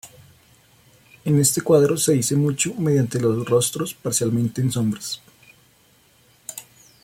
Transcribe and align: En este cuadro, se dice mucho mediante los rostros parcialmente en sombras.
En 1.25 1.39
este 1.39 1.61
cuadro, 1.61 1.95
se 1.95 2.13
dice 2.13 2.35
mucho 2.35 2.73
mediante 2.73 3.21
los 3.21 3.47
rostros 3.47 3.93
parcialmente 3.93 4.59
en 4.59 4.71
sombras. 4.71 5.21